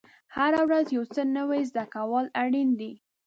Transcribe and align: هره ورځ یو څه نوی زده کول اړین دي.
هره 0.35 0.61
ورځ 0.67 0.85
یو 0.97 1.03
څه 1.13 1.21
نوی 1.37 1.61
زده 1.69 1.83
کول 1.95 2.25
اړین 2.43 2.69
دي. 2.79 2.91